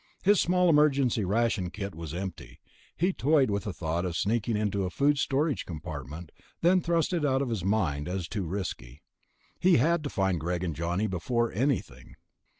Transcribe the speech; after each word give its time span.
His 0.23 0.41
small 0.41 0.67
emergency 0.67 1.23
ration 1.23 1.69
kit 1.69 1.93
was 1.93 2.11
empty. 2.11 2.59
He 2.97 3.13
toyed 3.13 3.51
with 3.51 3.65
the 3.65 3.71
thought 3.71 4.03
of 4.03 4.17
sneaking 4.17 4.57
into 4.57 4.83
a 4.83 4.89
food 4.89 5.19
storage 5.19 5.63
compartment, 5.63 6.31
then 6.61 6.81
thrust 6.81 7.13
it 7.13 7.23
out 7.23 7.43
of 7.43 7.49
his 7.49 7.63
mind 7.63 8.07
as 8.07 8.27
too 8.27 8.47
risky. 8.47 9.03
He 9.59 9.77
had 9.77 10.03
to 10.03 10.09
find 10.09 10.39
Greg 10.39 10.63
and 10.63 10.75
Johnny 10.75 11.05
before 11.05 11.51
anything. 11.53 12.15